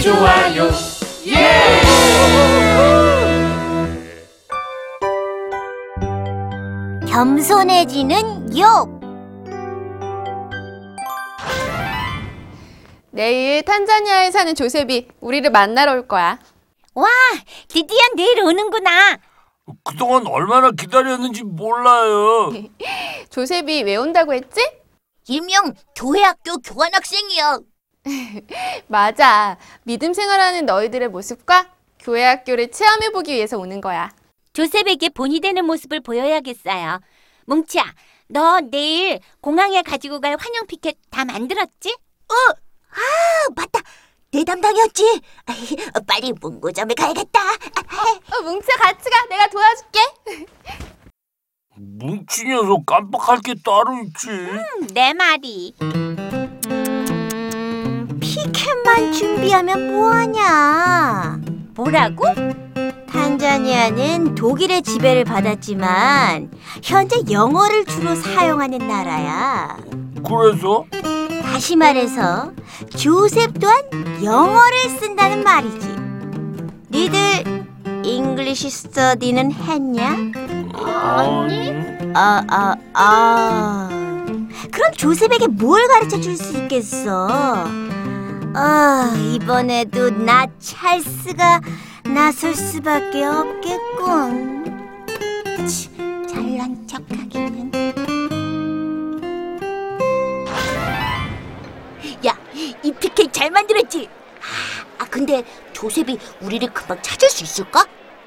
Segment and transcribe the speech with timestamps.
[0.00, 0.70] 좋아요
[7.06, 9.00] 겸손해지는 욥
[13.10, 16.38] 내일 탄자니아에 사는 조셉이 우리를 만나러 올 거야.
[16.94, 17.08] 와,
[17.68, 19.18] 드디어 내일 오는구나.
[19.84, 22.52] 그동안 얼마나 기다렸는지 몰라요.
[23.30, 24.60] 조셉이 왜 온다고 했지?
[25.28, 27.58] 일명 교회학교 교환학생이야.
[28.88, 29.58] 맞아.
[29.84, 34.10] 믿음 생활하는 너희들의 모습과 교회 학교를 체험해보기 위해서 오는 거야.
[34.52, 37.00] 조셉에게 본이 되는 모습을 보여야겠어요.
[37.46, 37.84] 뭉치야,
[38.28, 41.90] 너 내일 공항에 가지고 갈 환영 피켓 다 만들었지?
[42.28, 42.34] 어,
[42.90, 43.80] 아, 맞다.
[44.32, 45.20] 내 담당이었지.
[46.06, 47.40] 빨리 문구점에 가야겠다.
[47.40, 49.26] 어, 뭉치야 같이 가.
[49.28, 49.98] 내가 도와줄게.
[51.76, 54.28] 뭉치 녀석 깜빡할 게 따로 있지.
[54.94, 55.74] 내 말이.
[58.90, 61.40] 피켓만 준비하면 뭐하냐?
[61.74, 62.24] 뭐라고?
[63.10, 66.50] 탄자니아는 독일의 지배를 받았지만
[66.82, 69.76] 현재 영어를 주로 사용하는 나라야.
[70.26, 70.84] 그래서
[71.42, 72.52] 다시 말해서
[72.96, 73.82] 조셉 또한
[74.24, 75.88] 영어를 쓴다는 말이지.
[76.90, 77.66] 니들
[78.04, 80.08] English study는 했냐?
[80.74, 81.72] 아니
[82.14, 83.88] 아, 아, 아.
[84.72, 87.89] 그럼 조셉에게 뭘 가르쳐 줄 수 있겠어?
[88.54, 91.60] 아, 이번에도 나 찰스가
[92.04, 95.06] 나설 수밖에 없겠군.
[95.68, 95.88] 치,
[96.28, 97.70] 잘난 척하기는.
[102.26, 102.36] 야,
[102.82, 104.08] 이 피켓 잘 만들었지?
[104.98, 107.84] 아, 근데 조셉이 우리를 금방 찾을 수 있을까?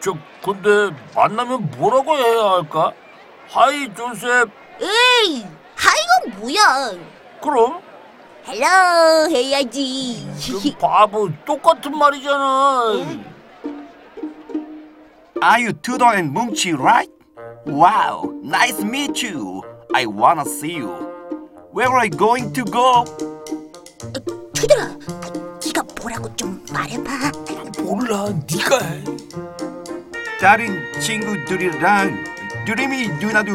[0.00, 2.92] 저 근데 만나면 뭐라고 해야 할까?
[3.50, 4.48] Hi 조셉.
[4.80, 5.44] 에이,
[5.74, 6.92] hi가 뭐야?
[7.42, 7.80] 그럼
[8.48, 10.24] hello 해야지.
[10.62, 12.92] 그 바보 똑같은 말이잖아.
[15.42, 17.10] Are you 투덜이 and 뭉치, right?
[17.66, 19.62] Wow, nice to meet you.
[19.94, 20.90] I wanna see you.
[21.72, 23.04] Where are you going to go?
[24.54, 24.96] 투들아,
[25.64, 27.32] 네가 뭐라고 좀 말해봐.
[27.82, 29.04] 몰라 네가 해.
[30.40, 32.24] 다른 친구들이랑
[32.64, 33.52] 드림이 누나도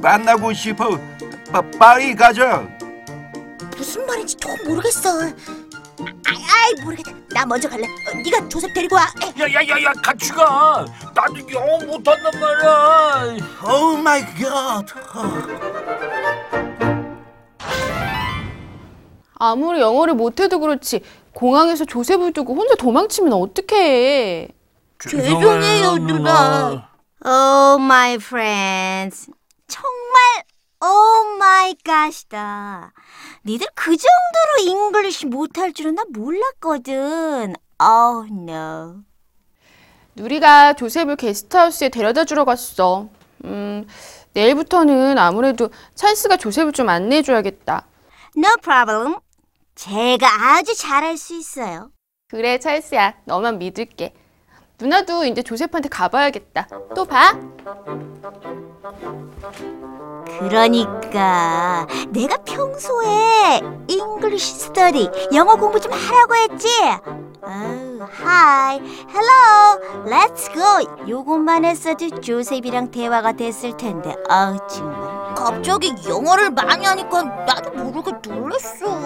[0.00, 0.98] 만나고 싶어.
[1.50, 2.66] 빠, 빨리 가자.
[3.82, 5.22] 무슨 말인지 조금 모르겠어.
[5.22, 7.10] 아이, 아이 모르겠다.
[7.34, 7.82] 나 먼저 갈래.
[7.84, 9.08] 어, 네가 조셉 데리고 와.
[9.20, 10.86] 에, 야야야야 같이 가.
[11.12, 13.36] 나도 영어 못한단 말이야.
[13.66, 14.92] Oh my god.
[19.34, 21.00] 아무리 영어를 못해도 그렇지
[21.34, 24.48] 공항에서 조셉을 두고 혼자 도망치면 어떡해.
[25.00, 26.88] 죄송해요, 누나.
[27.24, 29.28] Oh my friends.
[29.66, 30.44] 정말
[30.82, 32.92] Oh my gosh다.
[33.46, 37.54] 니들 그 정도로 English 못할 줄은 나 몰랐거든.
[37.80, 39.02] Oh no.
[40.16, 43.08] 누리가 조셉을 게스트하우스에 데려다 주러 갔어.
[43.44, 43.86] 음,
[44.34, 47.86] 내일부터는 아무래도 찰스가 조셉을 좀 안내해 줘야겠다.
[48.36, 49.16] No problem.
[49.76, 51.90] 제가 아주 잘할 수 있어요.
[52.28, 53.14] 그래, 찰스야.
[53.24, 54.14] 너만 믿을게.
[54.86, 56.66] 누나도 이제 조셉한테 가봐야겠다.
[56.96, 57.38] 또 봐.
[60.40, 66.66] 그러니까 내가 평소에 English study 영어 공부 좀 하라고 했지.
[67.42, 71.08] 아우, hi, hello, let's go.
[71.08, 74.16] 요것만 했어도 조셉이랑 대화가 됐을 텐데.
[74.28, 75.34] 아우 정말.
[75.36, 78.98] 갑자기 영어를 많이 하니까 나도 모르게 놀랐어.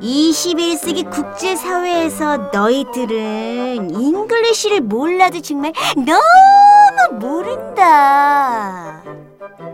[0.00, 9.02] 21세기 국제사회에서 너희들은 English를 몰라도 정말 너무 모른다.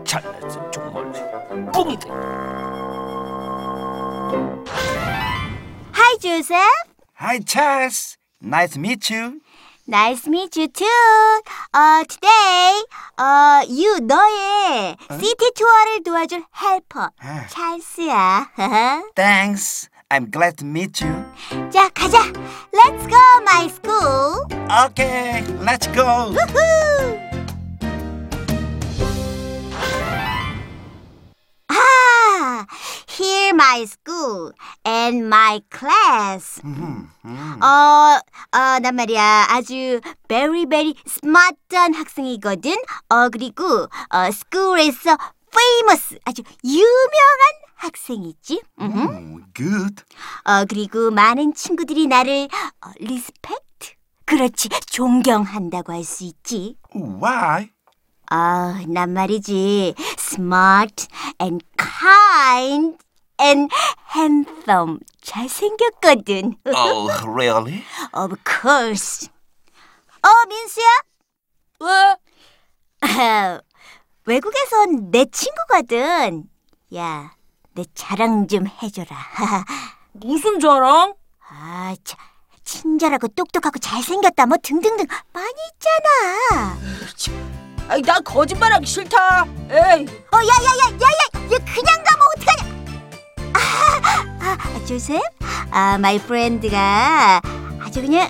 [0.03, 1.11] 잘났어 정말.
[1.71, 2.09] 뿡이다.
[5.93, 6.59] Hi, Joseph.
[7.19, 8.17] Hi Charles.
[8.41, 9.41] Nice to meet you.
[9.89, 10.85] Nice to meet you too.
[11.73, 12.83] 어, today,
[13.17, 17.47] 어, you 너의 시티 투어를 도와줄 헬퍼 아.
[17.47, 18.49] 찰스야.
[19.15, 19.87] Thanks.
[20.09, 21.13] I'm glad to meet you.
[21.71, 22.19] 자, 가자.
[22.73, 24.45] Let's go, my school.
[24.87, 26.31] Okay, let's go.
[26.35, 26.57] Woohoo!
[26.57, 26.96] 아,
[33.67, 34.51] my school
[34.85, 36.61] and my class.
[36.63, 38.19] 어,
[38.57, 42.75] 어, 난 말이야 아주 very very smart한 학생이거든.
[43.09, 45.17] 어, 그리고 어, school에서
[45.51, 47.41] famous 아주 유명한
[47.75, 48.61] 학생이지.
[48.79, 48.99] 음흠.
[48.99, 50.03] Oh, good.
[50.45, 52.47] 어, 그리고 많은 친구들이 나를
[52.81, 53.95] 어, respect.
[54.25, 56.75] 그렇지, 존경한다고 할 수 있지.
[56.95, 57.69] Why?
[58.29, 59.95] 아, 난 말이지.
[60.19, 61.07] smart
[61.41, 62.97] and kind
[63.39, 63.71] and
[64.15, 64.99] handsome.
[65.21, 66.57] 잘생겼거든.
[66.65, 67.83] Oh, really?
[68.13, 69.29] of course.
[70.23, 70.85] 어, 민수야?
[73.07, 73.59] 왜?
[74.25, 76.43] 외국에선 내 친구거든.
[76.95, 77.31] 야,
[77.73, 79.07] 내 자랑 좀 해줘라.
[80.13, 81.13] 무슨 자랑?
[81.49, 82.17] 아, 자,
[82.65, 86.77] 친절하고 똑똑하고 잘생겼다 뭐 등등등 많이 있잖아.
[87.89, 89.45] 아이, 나 거짓말하기 싫다.
[89.69, 92.66] 에이, 어, 야, 야, 야, 야, 야, 얘 그냥 가면 어떡하냐?
[94.47, 95.21] 아, 아, 조셉?
[95.71, 97.41] 아, my friend가
[97.83, 98.29] 아주 그냥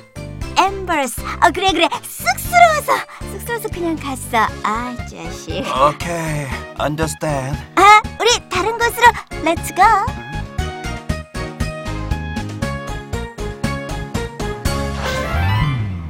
[0.58, 1.22] embarrass.
[1.40, 1.88] 아, 그래, 그래.
[2.02, 2.94] 쑥스러워서,
[3.34, 4.52] 쑥스러워서 그냥 갔어.
[4.64, 5.64] 아, 자식.
[5.68, 6.48] Okay,
[6.82, 7.56] understand.
[7.76, 9.06] 아, 우리 다른 곳으로
[9.44, 9.84] let's go.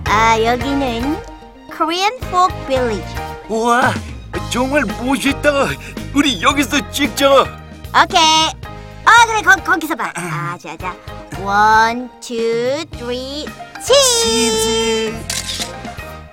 [0.05, 1.21] 아, 여기는
[1.75, 3.15] Korean Folk Village.
[3.49, 3.91] 우와,
[4.49, 5.51] 정말 멋있다.
[6.13, 7.29] 우리 여기서 찍자.
[8.03, 8.66] 오케이.
[9.07, 9.41] 아, 그래.
[9.41, 10.11] 거, 거기서 봐.
[10.15, 10.93] 아, 자, 자.
[11.39, 13.45] One, two, three,
[13.85, 15.15] cheese.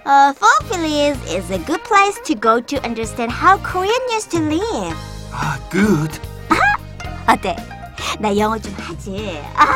[0.06, 4.40] Uh, folk village is a good place to go to understand how Korean used to
[4.40, 4.96] live.
[5.32, 6.20] 아, good.
[7.26, 7.56] 어때?
[8.18, 9.40] 나 영어 좀 하지.
[9.56, 9.66] 아,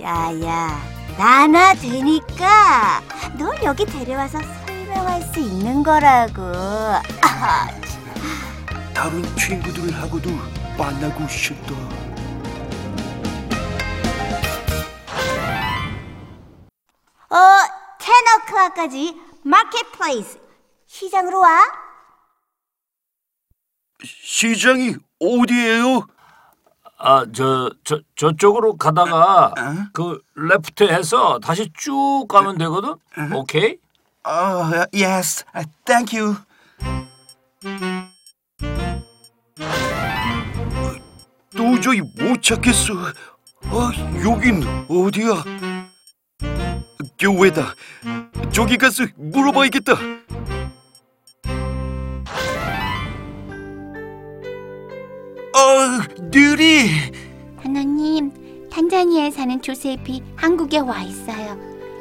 [0.00, 0.80] 야야,
[1.18, 3.02] 나나 되니까
[3.38, 6.42] 널 여기 데려와서 설명할 수 있는 거라고.
[7.22, 7.68] 아,
[8.94, 10.30] 다른 친구들하고도
[10.76, 11.72] 만나고 싶다.
[17.30, 17.38] 어,
[17.98, 18.12] 10
[18.46, 20.38] o'clock까지 마켓플레이스
[20.86, 21.60] 시장으로 와.
[24.04, 26.06] 시장이 어디예요?
[26.98, 29.52] 아, 저, 저, 저쪽으로 가다가 어?
[29.92, 32.94] 그 레프트 해서 다시 쭉 가면 되거든?
[33.34, 33.78] 오케이?
[34.22, 35.44] 아, yes.
[35.84, 36.36] Thank you.
[41.76, 42.94] 도저히 못 찾겠어.
[43.64, 43.92] 아,
[44.24, 45.44] 여긴 어디야?
[47.18, 47.74] 교회다.
[48.50, 49.92] 저기 가서 물어봐야겠다.
[55.52, 56.88] 아, 느리.
[57.58, 58.32] 하나님,
[58.70, 61.58] 탄자니아에 사는 조셉이 한국에 와 있어요.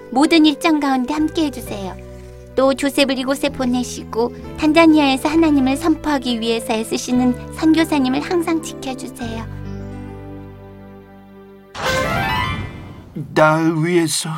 [0.10, 1.98] 모든 일정 가운데 함께 해주세요.
[2.56, 9.55] 또 조셉을 이곳에 보내시고 탄자니아에서 하나님을 선포하기 위해서 애쓰시는 선교사님을 항상 지켜주세요.
[13.16, 14.30] 날 위해서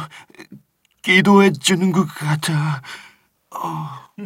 [1.02, 2.82] 기도해 주는 것 같아.
[3.52, 3.90] 어,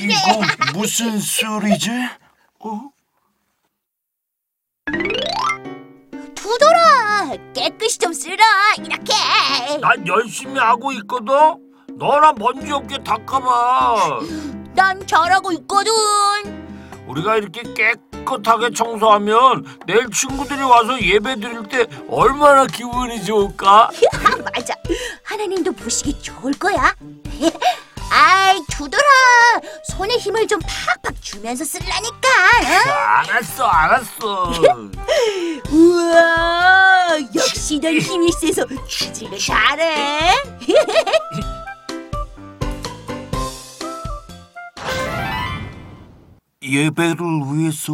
[0.00, 0.40] 이거
[0.74, 1.90] 무슨 소리지?
[2.60, 2.90] 어?
[6.34, 8.44] 두돌아, 깨끗이 좀 쓰라.
[8.78, 9.12] 이렇게.
[9.80, 11.34] 난 열심히 하고 있거든?
[11.96, 14.20] 너나 먼지 없게 닦아봐.
[14.74, 15.92] 난 잘하고 있거든.
[17.18, 23.90] 우리가 이렇게 깨끗하게 청소하면 내일 친구들이 와서 예배 드릴 때 얼마나 기분이 좋을까?
[24.54, 24.74] 맞아.
[25.24, 26.94] 하나님도 보시기 좋을 거야.
[28.10, 29.02] 아이, 두돌아.
[29.90, 32.28] 손에 힘을 좀 팍팍 주면서 쓰라니까.
[33.18, 34.52] 알았어, 알았어.
[35.70, 40.34] 우와, 역시 넌 힘이 세서 취직을 잘해.
[46.68, 47.92] 예배를 위해서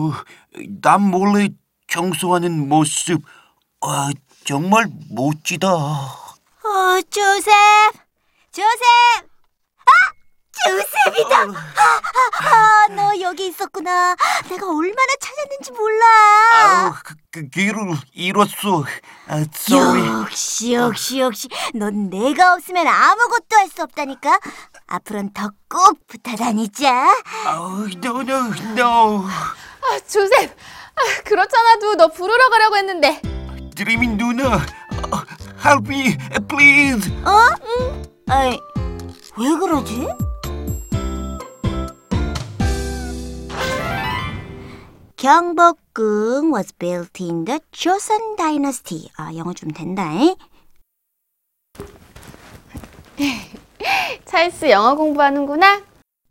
[0.82, 1.48] 남 몰래
[1.88, 3.22] 청소하는 모습,
[3.80, 4.10] 아,
[4.44, 5.68] 정말 멋지다.
[5.68, 7.52] 어, 조셉,
[8.50, 9.28] 조셉.
[9.86, 9.92] 아,
[10.64, 11.36] 조셉이다.
[11.40, 14.16] 아, 아, 아, 너 여기 있었구나.
[14.48, 16.04] 내가 얼마나 찾았는지 몰라.
[16.54, 17.76] 아우, 그, 그 길을
[18.12, 18.84] 잃었어.
[19.28, 20.22] 아, sorry.
[20.22, 21.48] 역시, 역시, 역시.
[21.74, 24.38] 넌 내가 없으면 아무것도 할 수 없다니까.
[24.86, 27.12] 앞으로는 더 꼭 붙어 다니자.
[27.46, 29.24] 아우, no, no, no.
[29.26, 30.50] 아, 조셉.
[30.94, 33.20] 아, 그렇잖아도 너 부르러 가려고 했는데.
[33.74, 35.22] 드리민 누나, 어,
[35.64, 36.16] help me,
[36.48, 37.10] please.
[38.28, 38.60] 아이,
[39.36, 40.06] 왜 그러지?
[45.16, 49.08] 경복궁 was built in the Joseon Dynasty.
[49.16, 50.10] 아, 영어 좀 된다.
[50.12, 50.34] 잉?
[54.24, 55.82] 찰스 영어 공부하는구나.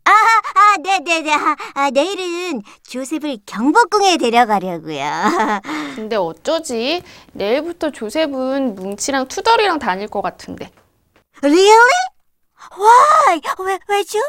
[0.06, 1.34] 아, 아, 네네네.
[1.34, 5.02] 아, 아, 내일은 조셉을 경복궁에 데려가려고요.
[5.96, 7.02] 근데 어쩌지?
[7.32, 10.70] 내일부터 조셉은 뭉치랑 투덜이랑 다닐 것 같은데.
[11.42, 11.92] really?
[12.78, 13.42] Why?
[13.60, 14.20] 왜, 왜죠?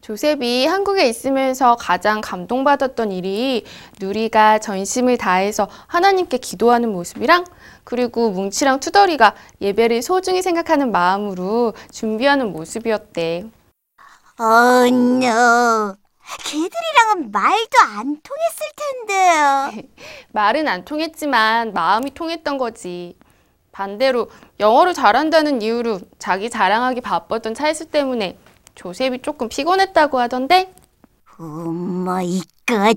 [0.00, 3.64] 조셉이 한국에 있으면서 가장 감동받았던 일이
[4.00, 7.44] 누리가 전심을 다해서 하나님께 기도하는 모습이랑
[7.84, 13.44] 그리고 뭉치랑 투덜이가 예배를 소중히 생각하는 마음으로 준비하는 모습이었대.
[14.40, 15.94] Oh no.
[16.44, 19.84] 걔들이랑은 말도 안 통했을 텐데요.
[20.32, 23.16] 말은 안 통했지만 마음이 통했던 거지.
[23.70, 28.38] 반대로 영어를 잘한다는 이유로 자기 자랑하기 바빴던 찰스 때문에
[28.74, 30.72] 조셉이 조금 피곤했다고 하던데
[31.38, 31.42] Oh
[31.72, 32.96] my god.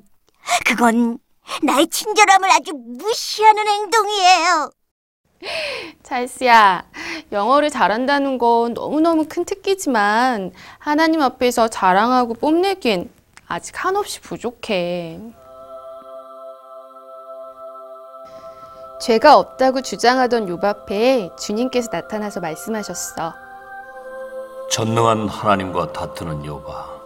[0.66, 1.18] 그건
[1.64, 4.72] 나의 친절함을 아주 무시하는 행동이에요.
[6.04, 6.86] 찰스야,
[7.32, 13.10] 영어를 잘한다는 건 너무너무 큰 특기지만 하나님 앞에서 자랑하고 뽐내기엔
[13.48, 15.20] 아직 한없이 부족해.
[19.00, 23.34] 죄가 없다고 주장하던 욥 앞에 주님께서 나타나서 말씀하셨어.
[24.72, 26.98] 전능한 하나님과 다투는 여봐.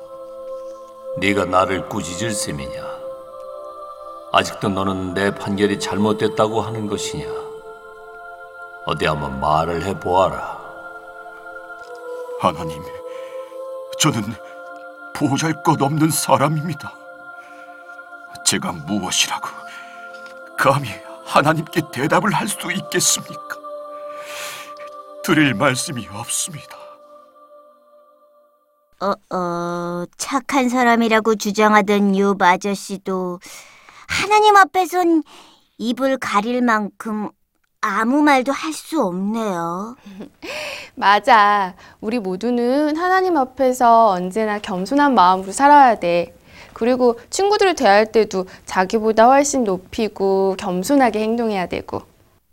[1.20, 3.02] 네가 나를 꾸짖을 셈이냐?
[4.32, 7.50] 아직도 너는 내 판결이 잘못됐다고 하는 것이냐?
[8.86, 10.60] 어디 한번 말을 해보아라.
[12.40, 12.82] 하나님,
[14.00, 14.22] 저는
[15.14, 16.92] 보잘 것 없는 사람입니다.
[18.46, 19.48] 제가 무엇이라고
[20.58, 20.90] 감히
[21.26, 23.62] 하나님께 대답을 할 수 있겠습니까?
[25.24, 26.78] 드릴 말씀이 없습니다.
[29.00, 33.40] 어, 어, 착한 사람이라고 주장하던 요 아저씨도
[34.08, 35.24] 하나님 앞에선
[35.78, 37.30] 입을 가릴 만큼
[37.82, 39.96] 아무 말도 할 수 없네요.
[40.96, 41.76] 맞아.
[42.00, 46.36] 우리 모두는 하나님 앞에서 언제나 겸손한 마음으로 살아야 돼.
[46.74, 52.04] 그리고 친구들을 대할 때도 자기보다 훨씬 높이고 겸손하게 행동해야 되고.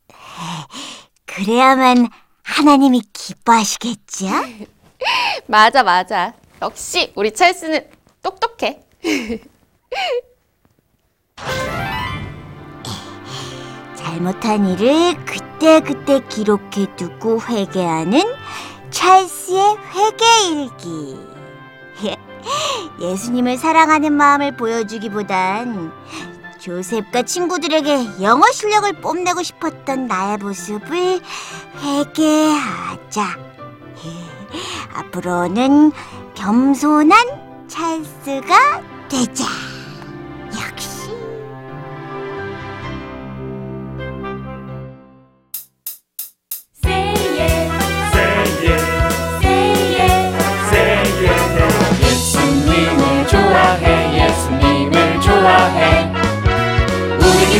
[1.26, 2.08] 그래야만
[2.42, 4.26] 하나님이 기뻐하시겠죠?
[5.46, 6.32] 맞아, 맞아.
[6.62, 7.86] 역시 우리 찰스는
[8.22, 8.82] 똑똑해.
[14.18, 18.20] 잘못한 일을 그때그때 기록해두고 회개하는
[18.90, 21.20] 찰스의 회개일기.
[23.00, 25.92] 예수님을 사랑하는 마음을 보여주기보단
[26.58, 31.20] 조셉과 친구들에게 영어 실력을 뽐내고 싶었던 나의 모습을
[31.80, 33.22] 회개하자.
[34.94, 35.92] 앞으로는
[36.34, 39.67] 겸손한 찰스가 되자.